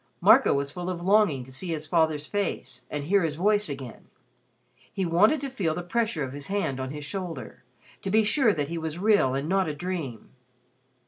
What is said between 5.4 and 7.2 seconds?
to feel the pressure of his hand on his